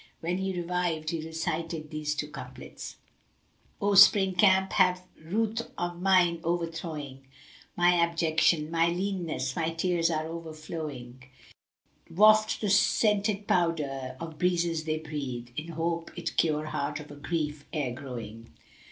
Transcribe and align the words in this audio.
When 0.19 0.39
he 0.39 0.57
revived, 0.59 1.11
he 1.11 1.23
recited 1.23 1.91
these 1.91 2.15
two 2.15 2.27
couplets, 2.29 2.95
"O 3.79 3.93
Spring 3.93 4.33
camp 4.33 4.73
have 4.73 5.03
ruth 5.23 5.61
on 5.77 6.01
mine 6.01 6.39
overthrowing 6.43 7.27
* 7.49 7.77
My 7.77 7.93
abjection, 7.99 8.71
my 8.71 8.87
leanness, 8.87 9.55
my 9.55 9.69
tears 9.69 10.09
aye 10.09 10.25
flowing, 10.55 11.21
Waft 12.09 12.61
the 12.61 12.69
scented 12.71 13.47
powder[FN#357] 13.47 14.17
of 14.19 14.39
breezes 14.39 14.85
they 14.85 14.97
breathe 14.97 15.49
* 15.53 15.55
In 15.55 15.67
hope 15.67 16.09
it 16.17 16.35
cure 16.35 16.65
heart 16.65 16.99
of 16.99 17.11
a 17.11 17.15
grief 17.15 17.67
e'er 17.71 17.93
growing." 17.93 18.49